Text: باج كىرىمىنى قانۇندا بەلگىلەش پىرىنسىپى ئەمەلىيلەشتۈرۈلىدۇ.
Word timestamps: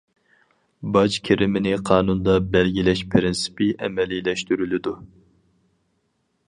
باج 0.95 1.17
كىرىمىنى 1.29 1.73
قانۇندا 1.89 2.37
بەلگىلەش 2.57 3.05
پىرىنسىپى 3.13 3.69
ئەمەلىيلەشتۈرۈلىدۇ. 3.77 4.97